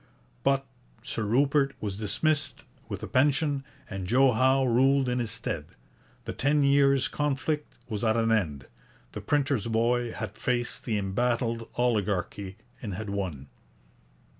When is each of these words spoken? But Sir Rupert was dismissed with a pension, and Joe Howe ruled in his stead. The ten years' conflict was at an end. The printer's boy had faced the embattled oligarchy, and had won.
But 0.41 0.65
Sir 1.03 1.21
Rupert 1.21 1.75
was 1.79 1.97
dismissed 1.97 2.65
with 2.89 3.03
a 3.03 3.07
pension, 3.07 3.63
and 3.87 4.07
Joe 4.07 4.31
Howe 4.31 4.65
ruled 4.65 5.07
in 5.07 5.19
his 5.19 5.29
stead. 5.29 5.65
The 6.25 6.33
ten 6.33 6.63
years' 6.63 7.07
conflict 7.07 7.75
was 7.87 8.03
at 8.03 8.17
an 8.17 8.31
end. 8.31 8.65
The 9.11 9.21
printer's 9.21 9.67
boy 9.67 10.11
had 10.11 10.35
faced 10.35 10.85
the 10.85 10.97
embattled 10.97 11.69
oligarchy, 11.77 12.57
and 12.81 12.95
had 12.95 13.11
won. 13.11 13.45